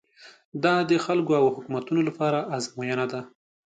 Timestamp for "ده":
3.11-3.21